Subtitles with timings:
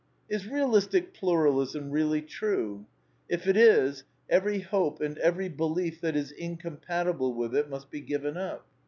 [0.27, 2.87] Is Realistic Pluralism really true?
[3.29, 8.01] If it is, every hope and ever^ belief that is incompatible with it must be
[8.01, 8.65] given up.